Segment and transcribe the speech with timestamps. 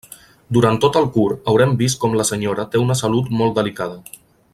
[0.55, 4.01] Durant tot el curt, haurem vist com la senyora té una salut molt delicada.